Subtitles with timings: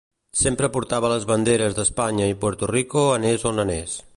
[0.43, 3.99] Sempre portava les banderes d'Espanya i Puerto Rico anés on anés.